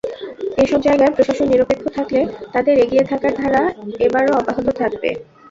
[0.57, 2.19] এসব জায়গায় প্রশাসন নিরপেক্ষ থাকলে
[2.53, 3.61] তাঁদের এগিয়ে থাকার ধারা
[4.05, 5.03] এবারও অব্যাহত থাকত।